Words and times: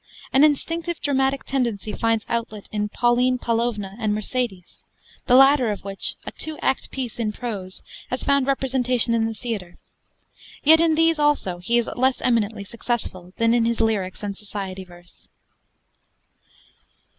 An 0.33 0.43
instinctive 0.43 0.99
dramatic 0.99 1.43
tendency 1.43 1.93
finds 1.93 2.25
outlet 2.27 2.67
in 2.71 2.89
'Pauline 2.89 3.37
Paulovna' 3.37 3.97
and 3.99 4.15
'Mercedes' 4.15 4.83
the 5.27 5.35
latter 5.35 5.69
of 5.69 5.83
which, 5.83 6.15
a 6.25 6.31
two 6.31 6.57
act 6.59 6.89
piece 6.89 7.19
in 7.19 7.31
prose, 7.31 7.83
has 8.09 8.23
found 8.23 8.47
representation 8.47 9.13
in 9.13 9.27
the 9.27 9.35
theatre; 9.35 9.77
yet 10.63 10.79
in 10.81 10.95
these, 10.95 11.19
also, 11.19 11.59
he 11.59 11.77
is 11.77 11.87
less 11.95 12.19
eminently 12.21 12.63
successful 12.63 13.31
than 13.37 13.53
in 13.53 13.65
his 13.65 13.79
lyrics 13.79 14.23
and 14.23 14.35
society 14.35 14.83
verse. 14.83 15.29